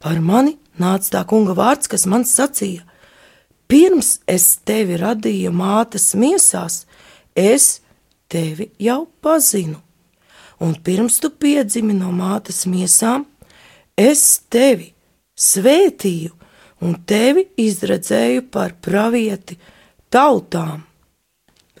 Par 0.00 0.18
mani 0.20 0.58
nāca 0.80 1.14
tā 1.14 1.22
kunga 1.28 1.54
vārds, 1.56 1.88
kas 1.88 2.04
man 2.04 2.24
sacīja: 2.28 2.84
Pirms 3.68 4.18
es 4.28 4.58
tevi 4.68 4.98
radīju 5.00 5.52
mātes 5.56 6.12
miesās, 6.20 6.84
es 7.40 7.80
tevi 8.30 8.70
jau 8.78 9.06
pazinu. 9.24 9.80
Un 10.60 10.76
pirms 10.84 11.16
tu 11.22 11.30
piedzimi 11.32 11.96
no 11.96 12.12
mātes 12.12 12.66
miesām, 12.68 13.24
es 13.96 14.42
tevi 14.52 14.90
svētīju 15.40 16.34
un 16.84 16.98
tevi 17.08 17.46
izredzēju 17.60 18.44
par 18.52 18.76
pravieti 18.84 19.56
tautām. 20.12 20.84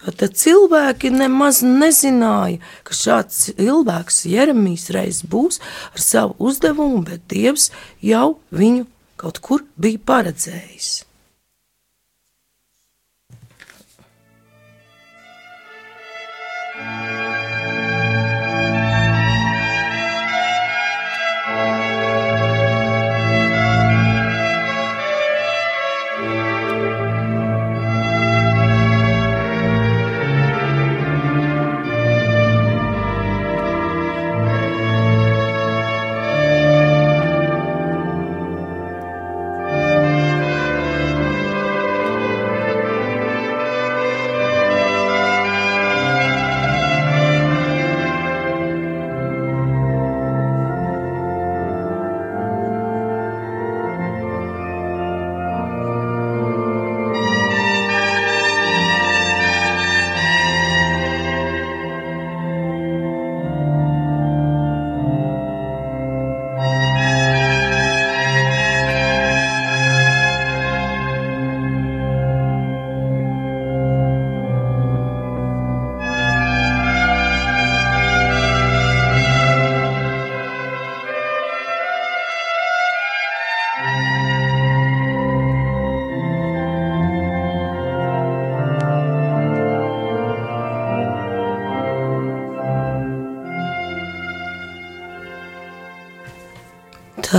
Tad 0.00 0.32
cilvēki 0.40 1.10
nemaz 1.12 1.60
nezināja, 1.60 2.56
ka 2.88 2.96
šāds 2.96 3.50
cilvēks, 3.58 4.22
Jeremijs, 4.32 4.88
reiz 4.96 5.20
būs 5.28 5.60
ar 5.92 6.00
savu 6.00 6.38
uzdevumu, 6.48 7.02
bet 7.04 7.26
Dievs 7.28 7.68
jau 8.00 8.38
viņu 8.48 8.86
kaut 9.20 9.42
kur 9.44 9.66
bija 9.76 10.00
paredzējis. 10.08 11.09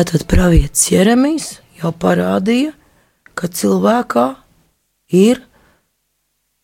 Tātad 0.01 0.23
pravietis 0.25 0.87
Jeremijs 0.89 1.47
jau 1.77 1.91
parādīja, 1.93 2.71
ka 3.37 3.45
cilvēkā 3.53 4.23
ir 5.13 5.43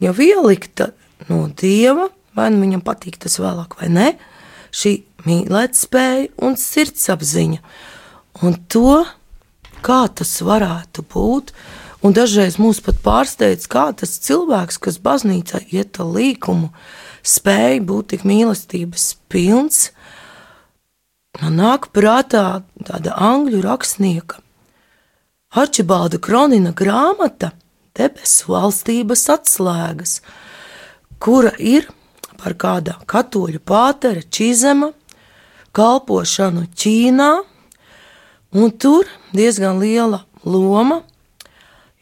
jau 0.02 0.13
ielikta 0.26 0.88
no 1.28 1.43
dieva, 1.54 2.08
vai 2.34 2.47
nu 2.50 2.63
viņam 2.63 2.82
patīk 2.82 3.19
tas 3.21 3.38
vēlāk 3.38 3.76
vai 3.78 3.91
nē, 3.93 4.08
šī 4.73 4.93
mīlētspēja 5.28 6.32
un 6.47 6.58
sirdsapziņa. 6.58 7.62
Un 8.41 8.58
to, 8.73 9.04
kā 9.86 10.00
tas 10.17 10.34
varētu 10.41 11.06
būt, 11.06 11.54
un 12.02 12.17
dažreiz 12.17 12.58
mūs 12.58 12.82
pat 12.82 12.97
pārsteidz, 13.06 13.69
kā 13.69 13.91
tas 14.02 14.17
cilvēks, 14.26 14.82
kas 14.82 14.97
baznīcā 14.97 15.62
iet 15.78 16.02
ar 16.02 16.10
līkumu, 16.17 16.71
spēja 17.21 17.86
būt 17.86 18.15
tik 18.15 18.26
mīlestības 18.34 19.12
pilns, 19.30 19.91
Man 21.38 21.60
nāk 21.60 21.91
prātā 21.93 22.63
tāda 22.88 23.13
angļu 23.21 23.62
rakstnieka. 23.62 24.39
Arčibalda 25.58 26.17
Kronina 26.21 26.73
grāmata 26.76 27.52
Debesu 27.97 28.52
valstības 28.54 29.23
atslēgas, 29.34 30.19
kura 31.21 31.54
ir 31.58 31.88
par 32.38 32.54
kāda 32.58 32.97
katoļu 33.10 33.62
pātera 33.65 34.21
Čizema 34.21 34.91
kalpošanu 35.78 36.67
Ķīnā, 36.78 37.32
un 38.58 38.73
tur 38.82 39.10
diezgan 39.34 39.82
liela 39.82 40.23
loma 40.45 41.04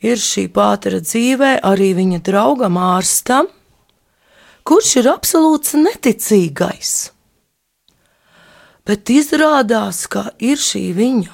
ir 0.03 0.19
šī 0.19 0.47
pātera 0.55 1.01
dzīvē 1.03 1.57
arī 1.63 1.91
viņa 1.99 2.21
draugam 2.23 2.79
ārstam, 2.79 3.51
kurš 4.67 4.95
ir 5.03 5.11
absolūts 5.11 5.75
neticīgais 5.79 6.95
bet 8.85 9.09
izrādās, 9.09 10.05
ka 10.07 10.29
ir 10.39 10.61
šī 10.61 10.89
viņa 10.95 11.33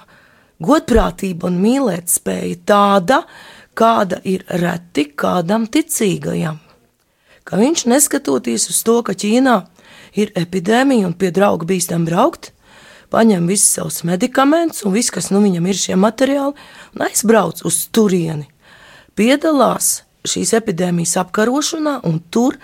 godprātība 0.61 1.49
un 1.49 1.59
mīlētspēja 1.61 2.61
tāda, 2.67 3.21
kāda 3.77 4.21
ir 4.27 4.45
reti 4.61 5.07
kādam 5.17 5.67
ticīgajam. 5.71 6.59
Ka 7.47 7.57
viņš 7.57 7.87
neskatoties 7.89 8.69
uz 8.69 8.81
to, 8.85 8.99
ka 9.03 9.15
Ķīnā 9.17 9.55
ir 10.19 10.31
epidēmija 10.37 11.07
un 11.09 11.15
pie 11.17 11.31
drauga 11.33 11.67
bīstam 11.67 12.05
braukt, 12.05 12.51
paņem 13.11 13.47
visus 13.49 13.73
savus 13.75 14.01
medikamentus 14.07 14.85
un 14.85 14.95
viss, 14.95 15.11
kas 15.11 15.31
nu 15.33 15.41
viņam 15.43 15.67
ir 15.67 15.79
šie 15.79 15.97
materiāli, 15.99 16.55
un 16.95 17.05
aizbrauc 17.07 17.63
uz 17.67 17.81
turieni. 17.91 18.47
Piedalās 19.17 20.03
šīs 20.27 20.53
epidēmijas 20.61 21.17
apkarošanā, 21.25 21.99
un 22.07 22.21
tur 22.31 22.59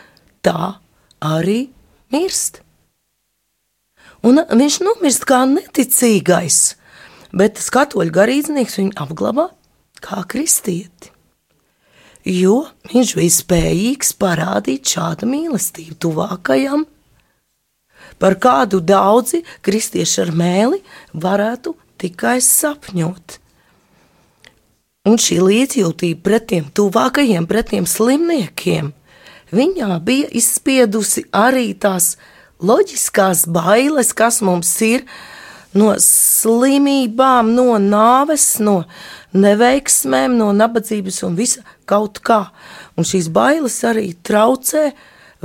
tā 0.45 0.77
arī 1.23 1.65
mirst 2.13 2.61
un 4.25 4.41
viņš 4.41 4.79
nomirst 4.85 5.27
kā 5.29 5.43
neticīgais, 5.49 6.61
bet 7.37 7.61
katoļu 7.73 8.13
garīdznieks 8.15 8.79
viņu 8.81 8.97
apglabā 9.03 9.49
kā 10.01 10.23
kristieti. 10.29 11.13
Jo 12.27 12.65
viņš 12.91 13.15
bija 13.15 13.33
spējīgs 13.33 14.13
parādīt 14.19 14.89
šādu 14.91 15.29
mīlestību 15.31 15.95
tuvākajam, 16.03 16.83
par 18.19 18.35
kādu 18.41 18.81
daudzi 18.83 19.43
kristieši 19.65 20.23
ar 20.25 20.31
mēli 20.35 20.81
varētu 21.13 21.75
tikai 22.01 22.39
sapņot. 22.43 23.37
Un 25.07 25.15
šī 25.21 25.37
līdzjūtība 25.39 26.23
pret 26.23 26.47
tiem 26.51 26.65
tuvākajiem, 26.75 27.47
pret 27.47 27.71
tiem 27.71 27.85
slimniekiem, 27.87 28.91
viņā 29.55 29.99
bija 30.03 30.27
izspiedusi 30.35 31.29
arī 31.31 31.69
tās 31.79 32.17
loģiskās 32.63 33.45
bailes, 33.53 34.13
kas 34.17 34.41
mums 34.45 34.71
ir 34.85 35.05
no 35.77 35.93
slimībām, 36.01 37.51
no 37.55 37.77
nāves, 37.81 38.57
no 38.63 38.81
neveiksmēm, 39.37 40.37
no 40.39 40.49
nabadzības 40.55 41.21
un 41.27 41.37
visa 41.37 41.63
kaut 41.89 42.21
kā. 42.25 42.47
Un 42.97 43.05
šīs 43.07 43.29
bailes 43.33 43.77
arī 43.85 44.09
traucē 44.25 44.89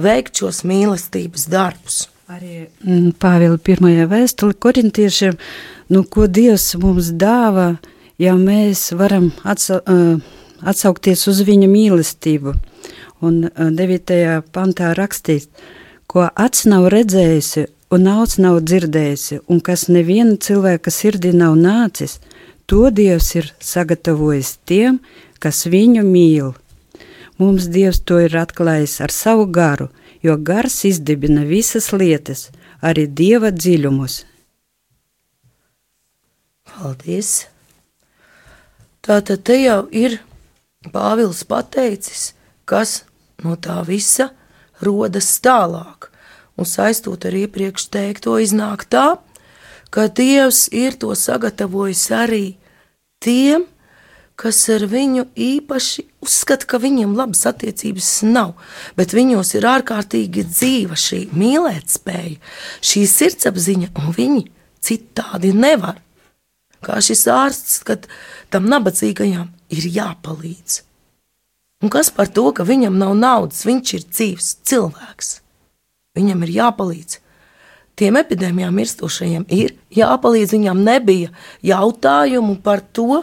veikt 0.01 0.41
šos 0.41 0.63
mīlestības 0.69 1.49
darbus. 1.53 2.07
Arī 2.33 2.63
mm, 2.65 3.17
Pāvila 3.21 3.59
pirmajā 3.61 4.07
vēstulē 4.09 4.57
korintiešiem, 4.63 5.37
nu, 5.93 6.05
ko 6.09 6.29
Dievs 6.31 6.71
mums 6.81 7.11
dāvā, 7.19 7.75
ja 8.23 8.37
mēs 8.39 8.87
varam 8.97 9.29
atsa, 9.45 9.83
uh, 9.83 10.17
atsaukties 10.65 11.27
uz 11.29 11.43
viņa 11.45 11.69
mīlestību. 11.69 12.55
Un 13.27 13.43
uh, 13.51 13.69
9. 13.77 14.15
pantā 14.55 14.95
rakstīt, 14.97 15.51
ko 16.13 16.27
acs 16.37 16.67
nav 16.69 16.91
redzējusi 16.93 17.67
un 17.93 18.09
auss 18.09 18.39
nav 18.41 18.59
dzirdējusi, 18.69 19.43
un 19.49 19.61
kas 19.65 19.87
neviena 19.89 20.37
cilvēka 20.37 20.93
sirdī 20.93 21.33
nav 21.37 21.57
nācis, 21.61 22.19
to 22.69 22.89
Dievs 22.93 23.31
ir 23.37 23.49
sagatavojis 23.61 24.59
tiem, 24.69 24.99
kas 25.41 25.65
viņu 25.73 26.05
mīl. 26.05 26.53
Mums 27.41 27.69
Dievs 27.73 28.03
to 28.05 28.21
ir 28.23 28.37
atklājis 28.37 28.99
ar 29.05 29.13
savu 29.13 29.49
garu, 29.49 29.89
jo 30.23 30.37
gars 30.37 30.83
izdibina 30.89 31.47
visas 31.49 31.91
lietas, 31.93 32.51
arī 32.81 33.07
Dieva 33.09 33.53
dziļumus. 33.53 34.23
Paldies! 36.73 37.33
Tātad 39.03 39.43
te 39.49 39.57
jau 39.59 39.81
ir 39.91 40.21
Pāvils 40.93 41.43
pateicis, 41.47 42.33
kas 42.65 43.03
no 43.43 43.57
tā 43.59 43.81
visa 43.87 44.31
rodas 44.83 45.29
tālāk, 45.43 46.02
un 46.63 46.69
saistot 46.69 47.27
ar 47.27 47.35
iepriekš 47.35 47.89
teikto 47.91 48.39
iznāk 48.39 48.87
tā, 48.87 49.19
ka 49.93 50.07
Dievs 50.09 50.69
ir 50.73 50.95
to 51.01 51.13
sagatavojis 51.19 52.07
arī 52.15 52.45
tiem, 53.23 53.67
kas 54.39 54.63
ar 54.73 54.87
viņu 54.91 55.27
īpaši 55.37 56.07
uzskata, 56.25 56.67
ka 56.67 56.81
viņiem 56.83 57.17
labas 57.19 57.45
attiecības 57.51 58.09
nav, 58.27 58.55
bet 58.99 59.15
viņos 59.15 59.53
ir 59.59 59.67
ārkārtīgi 59.69 60.47
dzīva 60.49 60.99
šī 60.99 61.21
mīlētspēja, 61.35 62.39
šī 62.81 63.05
sirdsapziņa, 63.11 63.93
un 64.01 64.17
viņi 64.17 64.47
citādi 64.83 65.53
nevar. 65.55 66.01
Kā 66.83 66.99
šis 67.05 67.29
ārsts, 67.31 67.83
kad 67.87 68.09
tam 68.51 68.67
nabadzīgajam 68.71 69.53
ir 69.71 69.87
jāpalīdz. 69.99 70.81
Un 71.83 71.91
kas 71.91 72.11
par 72.15 72.31
to, 72.31 72.49
ka 72.55 72.67
viņam 72.67 72.99
nav 72.99 73.15
naudas, 73.19 73.63
viņš 73.67 73.95
ir 73.99 74.09
dzīves 74.09 74.51
cilvēks. 74.67 75.42
Viņam 76.19 76.43
ir 76.45 76.57
jāpalīdz. 76.59 77.21
Tiem 77.97 78.17
epidēmijām 78.21 78.75
mirstošajiem 78.77 79.47
ir 79.53 79.75
jāpalīdz. 79.97 80.55
Viņam 80.57 80.83
nebija 80.85 81.33
jautājumu 81.65 82.59
par 82.65 82.83
to, 82.93 83.23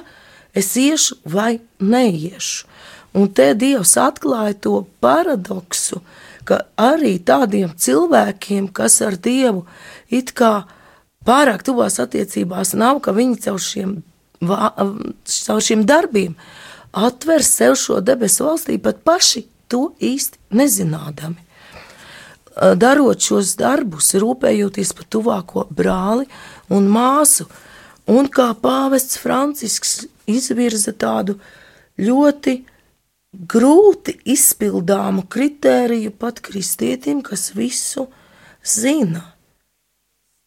es 0.58 0.72
iešu 0.78 1.20
vai 1.26 1.60
neiešu. 1.80 2.66
Un 3.18 3.30
te 3.34 3.52
Dievs 3.58 3.96
atklāja 3.98 4.54
to 4.62 4.74
paradoksu, 5.02 6.04
ka 6.46 6.62
arī 6.78 7.18
tādiem 7.26 7.74
cilvēkiem, 7.74 8.70
kas 8.74 9.00
ar 9.06 9.18
Dievu 9.18 9.66
it 10.14 10.34
kā 10.38 10.68
pārāk 11.26 11.66
tuvās 11.66 11.98
attiecībās 12.02 12.76
nav, 12.78 13.02
ka 13.06 13.14
viņi 13.18 13.42
caur 13.46 13.62
šiem, 13.62 13.96
caur 14.46 15.66
šiem 15.66 15.86
darbiem 15.90 16.38
atver 16.94 17.46
sev 17.46 17.76
šo 17.78 18.00
debesu 18.02 18.48
valstī 18.48 18.78
pat 18.82 19.02
paši 19.06 19.46
to 19.70 19.92
īsti 20.02 20.42
nezinādami. 20.58 21.49
Darot 22.60 23.24
šos 23.24 23.54
darbus, 23.60 24.12
rūpējoties 24.20 24.92
par 24.98 25.06
tuvāko 25.08 25.66
brāli 25.72 26.26
un 26.76 26.90
māsu, 26.92 27.46
un 28.10 28.28
kā 28.28 28.50
pāvests 28.60 29.20
Francisks 29.22 30.02
izvirza 30.28 30.92
tādu 30.92 31.38
ļoti 32.00 32.58
grūti 33.32 34.18
izpildāmu 34.34 35.24
kritēriju 35.32 36.12
pat 36.20 36.42
kristietim, 36.44 37.22
kas 37.24 37.54
visu 37.56 38.08
zina. 38.66 39.24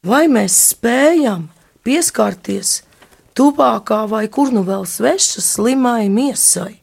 Vai 0.02 0.26
mēs 0.28 0.58
spējam 0.74 1.46
pieskarties 1.86 2.82
tuvākā 3.38 4.02
vai 4.10 4.26
kur 4.28 4.52
nu 4.52 4.66
vēl 4.66 4.84
sveša 4.84 5.40
slimai 5.40 6.10
miesai? 6.12 6.74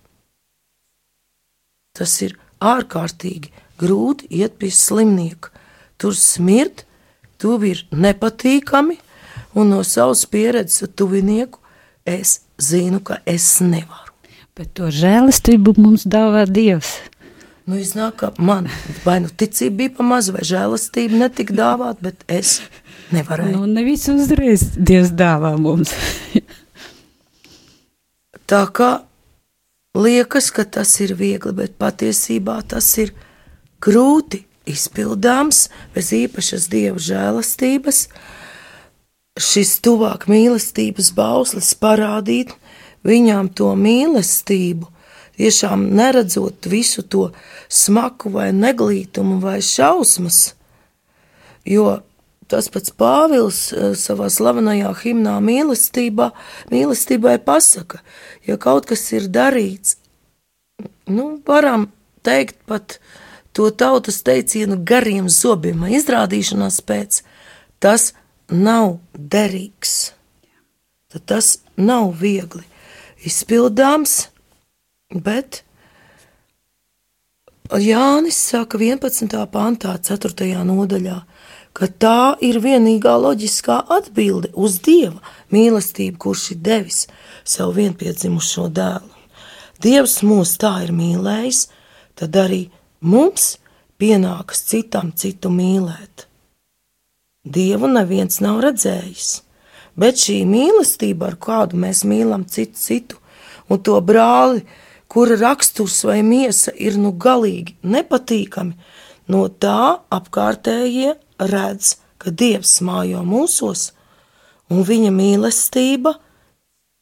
Tas 1.94 2.16
ir 2.24 2.38
ārkārtīgi 2.64 3.52
grūti 3.80 4.30
iet 4.42 4.58
pie 4.60 4.72
slimnieka. 4.74 5.54
Tur 6.00 6.16
smirt, 6.16 6.86
tur 7.40 7.64
ir 7.68 7.86
nepatīkami, 7.92 9.00
un 9.56 9.74
no 9.74 9.82
savas 9.88 10.26
pieredzes 10.30 10.86
ar 10.86 10.94
tuvinieku 10.96 11.60
es 12.08 12.40
zinu, 12.62 13.02
ka 13.04 13.20
es 13.26 13.58
nevaru. 13.64 14.14
Bet 14.56 14.74
to 14.76 14.90
žēlastību 14.92 15.76
mums 15.80 16.06
dāvā 16.08 16.44
Dievs. 16.50 16.98
Nu, 17.70 17.78
iznāk, 17.78 18.16
ka 18.20 18.32
man 18.42 18.66
vai 19.06 19.20
nu 19.22 19.30
ticība 19.30 19.84
bija 19.84 19.96
pamaz, 20.00 20.32
vai 20.34 20.42
žēlastība 20.48 21.20
netika 21.22 21.54
dāvāt, 21.54 22.00
bet 22.02 22.24
es 22.28 22.58
nevarēju. 23.14 23.60
Nu, 23.60 23.68
nevis 23.70 24.08
uzreiz 24.10 24.64
Dievs 24.74 25.14
dāvā 25.14 25.54
mums. 25.62 25.94
Tā 28.50 28.64
kā 28.74 28.90
liekas, 29.94 30.50
ka 30.50 30.66
tas 30.66 30.96
ir 31.06 31.14
viegli, 31.20 31.54
bet 31.54 31.78
patiesībā 31.78 32.58
tas 32.74 32.88
ir 32.98 33.14
grūti 33.84 34.44
izpildāms 34.70 35.68
bez 35.96 36.12
īpašas 36.16 36.68
Dieva 36.72 37.02
žēlastības, 37.02 38.08
šis 39.40 39.78
tuvāk 39.86 40.28
mīlestības 40.30 41.14
bauslis 41.16 41.72
parādīt 41.80 42.54
viņām 43.08 43.54
to 43.56 43.72
mīlestību, 43.80 44.90
tiešām 45.40 45.88
neredzot 45.96 46.68
visu 46.68 47.06
to 47.08 47.30
smaku 47.72 48.34
vai 48.36 48.50
neglītumu 48.56 49.40
vai 49.44 49.60
šausmas, 49.64 50.54
jo 51.66 52.00
tas 52.50 52.68
pats 52.74 52.92
Pāvils 52.98 53.62
eh, 53.72 53.94
savā 53.98 54.28
slavenajā 54.34 54.92
himnā 55.04 55.38
mīlestībā, 55.46 56.32
mīlestībai 56.74 57.38
pasaka, 57.46 58.02
ja 58.48 58.58
kaut 58.58 58.90
kas 58.90 59.06
ir 59.14 59.30
darīts, 59.32 59.98
nu, 61.08 61.38
varam 61.46 61.90
teikt 62.26 62.58
pat 62.68 62.98
to 63.54 63.70
tautas 63.72 64.22
teicienu 64.26 64.78
gariem 64.86 65.30
zobiem, 65.30 65.88
izrādīšanās 66.00 66.82
pēc, 66.86 67.22
tas 67.80 68.14
nav 68.50 68.98
derīgs. 69.14 70.14
Tad 71.10 71.26
tas 71.26 71.56
nav 71.78 72.12
viegli 72.20 72.66
izpildāms, 73.26 74.28
bet 75.10 75.64
Jānis 77.70 78.38
saka 78.50 78.80
11. 78.82 79.30
pantā, 79.54 79.96
4. 80.02 80.64
nodaļā, 80.66 81.18
ka 81.74 81.88
tā 82.02 82.36
ir 82.42 82.58
vienīgā 82.64 83.14
loģiskā 83.22 83.84
atbilde 83.94 84.50
uz 84.58 84.80
Dieva 84.86 85.22
mīlestību, 85.54 86.18
kurš 86.18 86.52
ir 86.56 86.62
devis 86.66 87.04
savu 87.46 87.76
vienpiedzimušo 87.78 88.68
dēlu. 88.74 89.14
Dievs 89.80 90.20
mūs 90.26 90.58
tā 90.60 90.74
ir 90.88 90.92
mīlējis, 90.98 91.68
tad 92.20 92.36
arī 92.42 92.66
mums 93.02 93.58
pienākas 94.00 94.64
citam 94.70 95.12
citu 95.16 95.52
mīlēt. 95.54 96.26
Dievu 97.44 97.88
neviens 97.88 98.42
nav 98.44 98.60
redzējis, 98.64 99.30
bet 100.00 100.20
šī 100.20 100.42
mīlestība, 100.48 101.32
ar 101.32 101.38
kādu 101.40 101.80
mēs 101.80 102.04
mīlam 102.08 102.46
citu 102.46 102.80
citu, 102.80 103.20
un 103.70 103.82
to 103.84 103.96
brāli, 104.04 104.66
kura 105.08 105.38
raksturs 105.40 106.04
vai 106.06 106.20
miesa 106.24 106.74
ir 106.76 107.00
nu 107.00 107.14
galīgi 107.16 107.78
nepatīkami, 107.84 108.76
no 109.32 109.48
tā 109.48 110.00
apkārtējie 110.12 111.16
redz, 111.40 111.96
ka 112.20 112.32
Dievs 112.36 112.80
mājo 112.84 113.24
mūsos, 113.24 113.94
un 114.70 114.84
viņa 114.84 115.12
mīlestība 115.16 116.18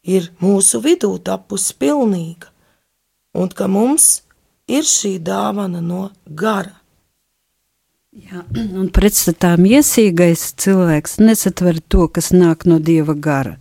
ir 0.08 0.30
mūsu 0.40 0.80
vidū 0.84 1.16
tapusi 1.18 1.74
pilnīga, 1.82 2.52
un 3.34 3.50
ka 3.50 3.68
mums 3.68 4.27
ir 4.68 4.84
šī 4.88 5.18
dāvana 5.24 5.82
no 5.82 6.10
gara. 6.28 6.76
Jā, 8.18 8.40
un 8.74 8.88
pretstatā 8.90 9.52
miesīgais 9.62 10.42
cilvēks 10.58 11.20
nesatver 11.22 11.78
to, 11.86 12.08
kas 12.10 12.32
nāk 12.34 12.64
no 12.66 12.80
dieva 12.82 13.14
gara, 13.14 13.60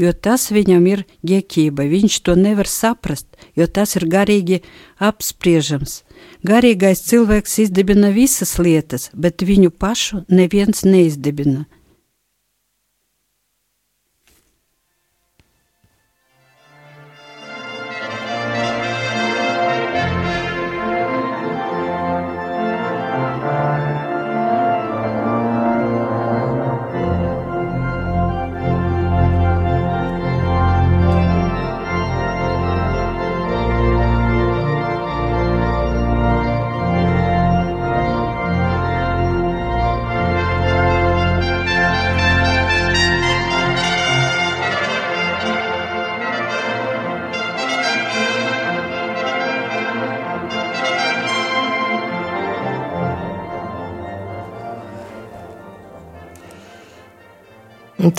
jo 0.00 0.12
tas 0.16 0.46
viņam 0.54 0.86
ir 0.88 1.02
ģeķība, 1.26 1.84
viņš 1.90 2.16
to 2.24 2.36
nevar 2.38 2.70
saprast, 2.70 3.26
jo 3.52 3.66
tas 3.68 3.92
ir 4.00 4.06
garīgi 4.08 4.62
apspriežams. 5.04 5.98
Garīgais 6.48 7.04
cilvēks 7.10 7.58
izdibina 7.66 8.08
visas 8.16 8.56
lietas, 8.56 9.10
bet 9.12 9.44
viņu 9.44 9.68
pašu 9.68 10.24
neviens 10.32 10.80
neizdibina. 10.88 11.66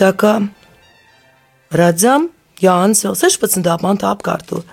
Tā 0.02 0.12
kā 0.18 0.36
redzam, 1.74 2.32
Jānis 2.62 3.04
vēl 3.06 3.18
16. 3.18 3.66
pantā 3.82 4.12
apkārto, 4.14 4.64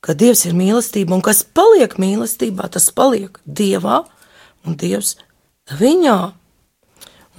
ka 0.00 0.14
Dievs 0.18 0.46
ir 0.48 0.56
mīlestība, 0.58 1.14
un 1.16 1.24
kas 1.24 1.42
paliek 1.44 1.96
mīlestībā, 2.00 2.70
tas 2.72 2.90
paliek 2.94 3.38
Dievā, 3.44 4.04
un 4.66 4.76
Dievs 4.78 5.16
viņā. 5.78 6.18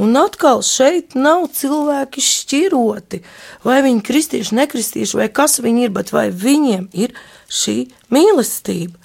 Un 0.02 0.16
atkal 0.18 0.64
šeit 0.66 1.14
nav 1.20 1.46
cilvēki 1.54 2.24
šķiroti, 2.26 3.20
vai 3.68 3.82
viņi 3.86 4.00
ir 4.00 4.06
kristieši, 4.08 4.56
nekristieši, 4.58 5.18
vai 5.20 5.28
kas 5.30 5.60
viņi 5.62 5.86
ir, 5.86 5.92
bet 5.94 6.14
vai 6.16 6.30
viņiem 6.34 6.88
ir 6.98 7.14
šī 7.52 7.76
mīlestība. 8.14 8.98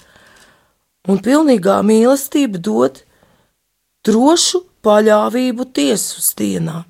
Un 1.07 1.21
pilnīgā 1.23 1.77
mīlestība 1.85 2.59
dod 2.63 3.03
drošu 4.07 4.63
paļāvību 4.83 5.67
tiesas 5.75 6.31
dienā, 6.39 6.81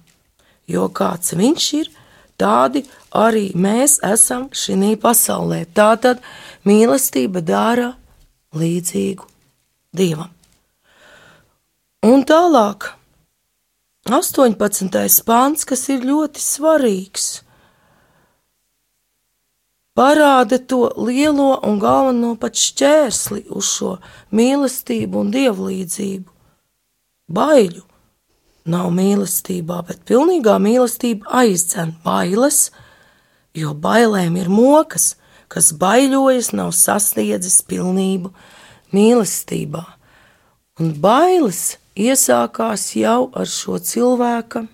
jo 0.67 0.87
kāds 0.93 1.33
viņš 1.37 1.67
ir, 1.79 1.89
tādi 2.37 2.83
arī 3.15 3.49
mēs 3.55 3.97
esam 4.05 4.49
šī 4.51 4.95
pasaulē. 5.01 5.65
Tātad 5.73 6.21
mīlestība 6.67 7.41
dara 7.41 7.93
līdzīgu 8.55 9.25
Dievam. 9.97 10.29
Un 12.05 12.21
tālāk, 12.27 12.91
18. 14.05 15.23
pāns, 15.25 15.65
kas 15.65 15.87
ir 15.89 16.05
ļoti 16.05 16.43
svarīgs, 16.43 17.25
parāda 19.97 20.59
to 20.61 20.91
lielo 21.01 21.57
un 21.65 21.79
galveno 21.81 22.35
pat 22.37 22.59
šķērsli 22.61 23.47
uz 23.49 23.71
šo 23.73 23.95
mīlestību 24.37 25.23
un 25.23 25.33
dievlīdzību. 25.33 26.29
Baiļu 27.33 27.83
nav 28.69 28.91
mīlestībā, 28.95 29.81
bet 29.87 30.03
pilnīgā 30.09 30.57
mīlestība 30.61 31.29
aizdzen 31.41 31.95
bailes, 32.05 32.69
jo 33.57 33.73
bailēm 33.73 34.37
ir 34.39 34.51
mokas, 34.51 35.15
kas 35.47 35.71
baiļojas, 35.79 36.53
nav 36.57 36.73
sasniedzis 36.75 37.61
pilnību 37.67 38.33
mīlestībā. 38.95 39.83
Un 40.77 40.93
bailes 41.01 41.77
iesākās 41.97 42.91
jau 42.99 43.29
ar 43.33 43.49
šo 43.49 43.79
cilvēka 43.81 44.67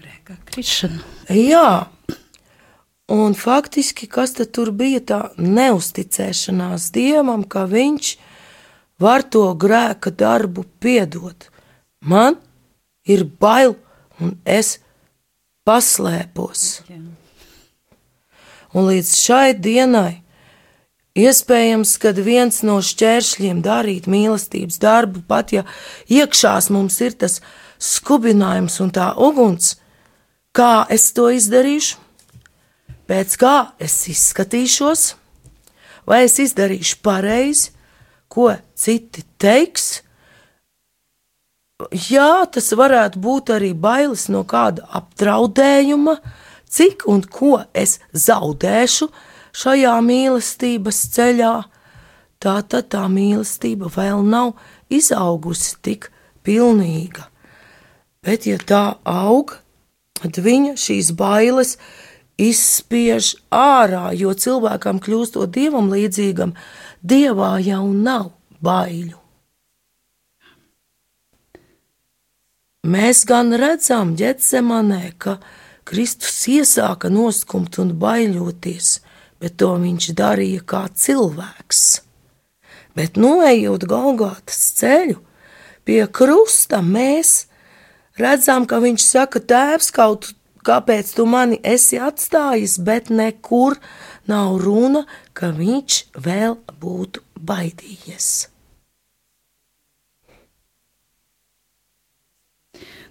grēkā 0.00 0.36
krišanu. 0.48 1.02
Jā, 1.30 1.86
un 3.10 3.36
faktiski 3.38 4.08
kas 4.10 4.34
tad 4.38 4.52
tur 4.56 4.72
bija 4.72 5.00
tā 5.00 5.20
neusticēšanās 5.38 6.90
Dievam, 6.94 7.44
ka 7.44 7.66
viņš 7.70 8.16
var 9.00 9.22
to 9.22 9.46
grēka 9.54 10.10
darbu 10.10 10.66
piedot. 10.80 11.48
Man 12.00 12.38
ir 13.04 13.26
bail, 13.40 13.76
un 14.20 14.38
es 14.44 14.78
paslēpos. 15.68 16.80
Un 18.70 18.86
līdz 18.86 19.10
šai 19.18 19.52
dienai 19.58 20.22
iespējams, 21.18 21.96
ka 22.00 22.12
viens 22.16 22.62
no 22.64 22.78
šķēršļiem 22.84 23.60
darīt 23.64 24.08
mīlestības 24.10 24.78
darbu, 24.80 25.24
pat 25.28 25.52
ja 25.52 25.64
iekšās 26.08 26.70
mums 26.72 27.00
ir 27.04 27.16
tas 27.18 27.40
skubinājums 27.80 28.78
un 28.80 28.92
tā 28.94 29.10
uguns, 29.18 29.74
kā 30.56 30.86
es 30.92 31.10
to 31.16 31.28
izdarīšu, 31.34 31.98
pēc 33.10 33.36
kā 33.40 33.56
es 33.82 33.96
izskatīšos, 34.12 35.02
vai 36.06 36.24
es 36.28 36.38
izdarīšu 36.42 37.00
pareizi, 37.04 37.74
ko 38.30 38.52
citi 38.78 39.26
teiks, 39.42 40.00
Jā, 41.90 42.44
tas 42.52 42.70
varētu 42.76 43.20
būt 43.22 43.52
arī 43.54 43.72
bailes 43.74 44.26
no 44.32 44.42
kāda 44.48 44.84
apdraudējuma, 44.98 46.16
cik 46.70 47.06
un 47.10 47.22
ko 47.24 47.60
es 47.72 47.98
zaudēšu 48.12 49.08
šajā 49.56 49.94
mīlestības 50.04 51.00
ceļā. 51.14 51.54
Tā 52.40 52.54
tad 52.72 52.88
tā 52.92 53.04
mīlestība 53.12 53.90
vēl 53.92 54.24
nav 54.24 54.54
izaugusi 54.92 55.76
tik 55.84 56.08
pilnīga. 56.46 57.26
Bet, 58.24 58.46
ja 58.48 58.58
tā 58.60 58.84
aug, 59.08 59.54
tad 60.20 60.40
viņa 60.44 60.76
šīs 60.80 61.12
bailes 61.16 61.76
izspiež 62.40 63.34
ārā, 63.52 64.10
jo 64.16 64.32
cilvēkam 64.32 65.00
kļūstot 65.04 65.52
dievam 65.52 65.92
līdzīgam, 65.92 66.54
dievā 67.00 67.54
jau 67.64 67.86
nav 67.92 68.30
baiļu. 68.64 69.19
Mēs 72.80 73.26
gan 73.28 73.52
redzam, 73.52 74.14
Ģetsemanē, 74.16 75.12
ka 75.20 75.34
Kristus 75.84 76.38
iesāka 76.48 77.10
noskumt 77.12 77.76
un 77.82 77.90
baiļoties, 78.00 79.00
bet 79.36 79.58
to 79.60 79.74
viņš 79.82 80.06
darīja 80.16 80.62
kā 80.64 80.86
cilvēks. 80.88 81.82
Bet 82.96 83.20
noejot 83.20 83.84
Golgātas 83.84 84.62
ceļu, 84.78 85.18
pie 85.84 86.06
krusta 86.08 86.80
mēs 86.80 87.50
redzam, 88.16 88.64
ka 88.64 88.80
viņš 88.80 89.04
saka, 89.04 89.44
Tēvs, 89.44 89.90
kaut 89.92 90.30
kāpēc 90.64 91.12
tu 91.18 91.26
mani 91.28 91.60
esi 91.60 92.00
atstājis, 92.00 92.78
bet 92.80 93.12
nekur 93.12 93.76
nav 94.24 94.56
runa, 94.56 95.04
ka 95.36 95.52
viņš 95.52 96.00
vēl 96.16 96.56
būtu 96.80 97.20
baidījies. 97.36 98.49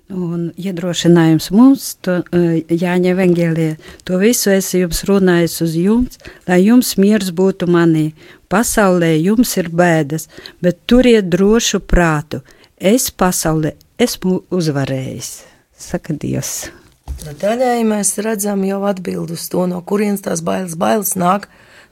Un 0.10 0.48
iedrošinājums 0.58 1.52
mums, 1.54 1.92
to, 2.02 2.24
eh, 2.34 2.64
Jāņa 2.66 3.14
Vengēlē, 3.14 3.78
to 4.04 4.18
visu 4.18 4.50
es 4.50 4.72
jums 4.74 5.04
runāju 5.06 5.62
uz 5.62 5.76
jums, 5.78 6.18
lai 6.48 6.64
jums 6.66 6.98
miers 6.98 7.30
būtu 7.30 7.68
manī. 7.70 8.14
Pasaulē 8.50 9.22
jums 9.22 9.56
ir 9.58 9.70
bēdas, 9.70 10.28
bet 10.62 10.88
turiet 10.88 11.30
drošu 11.30 11.80
prātu. 11.80 12.42
Es 12.80 13.12
pasaulē 13.12 13.76
esmu 14.00 14.42
uzvarējis, 14.50 15.44
saka 15.78 16.14
Dievs. 16.14 16.72
Daļai 17.20 17.84
mēs 17.86 18.18
redzam 18.18 18.64
jau 18.66 18.82
atbildi 18.90 19.34
uz 19.34 19.48
to, 19.48 19.68
no 19.68 19.82
kurienes 19.82 20.22
tās 20.22 20.42
bailes, 20.42 20.74
bailes 20.74 21.14
nāk 21.14 21.46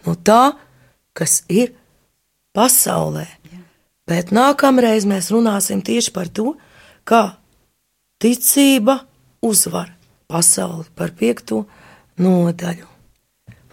no 0.07 0.15
tā, 0.15 0.55
kas 1.13 1.43
ir 1.49 1.75
pasaulē. 2.55 3.27
Jā. 3.51 3.59
Bet 4.07 4.31
nākamreiz 4.31 5.05
mēs 5.05 5.29
runāsim 5.29 5.83
tieši 5.83 6.13
par 6.15 6.31
to, 6.33 6.55
kā 7.05 7.35
Ticība 8.17 9.03
uzvar 9.45 9.91
pasauli 10.25 10.87
par 10.97 11.11
piekto 11.13 11.67
nodaļu. 12.17 12.87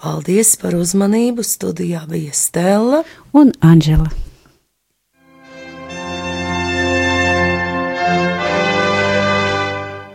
Paldies 0.05 0.51
par 0.61 0.77
uzmanību! 0.77 1.41
Studijā 1.41 2.03
bija 2.11 2.35
Stela 2.37 3.01
un 3.33 3.55
Anģela. 3.65 4.11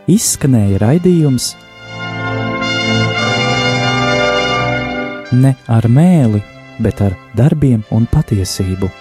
Izskanēja 0.10 0.78
raidījums 0.86 1.56
Ne 5.42 5.58
ar 5.66 5.90
mēli, 5.90 6.46
bet 6.78 7.02
ar 7.02 7.18
darbiem 7.38 7.82
un 7.90 8.06
patiesību 8.14 8.94